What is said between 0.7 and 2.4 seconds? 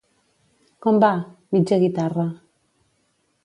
Com va? Mitja guitarra.